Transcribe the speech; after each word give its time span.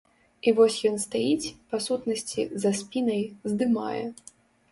І 0.51 0.53
вось 0.59 0.77
ён 0.89 0.95
стаіць, 1.03 1.51
па 1.73 1.81
сутнасці, 1.89 2.47
за 2.65 2.71
спінай, 2.79 3.23
здымае. 3.51 4.01